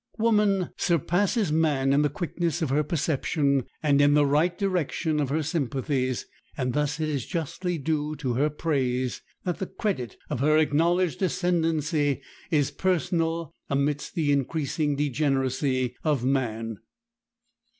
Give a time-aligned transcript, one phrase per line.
[0.17, 5.29] Woman surpasses man in the quickness of her perception and in the right direction of
[5.29, 6.25] her sympathies;
[6.57, 11.21] and thus it is justly due to her praise that the credit of her acknowledged
[11.21, 16.77] ascendency is personal amidst the increasing degeneracy of man.